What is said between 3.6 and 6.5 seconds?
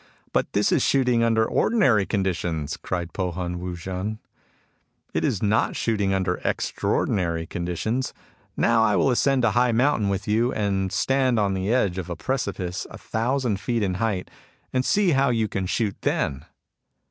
Wu J6n;" it is not shooting under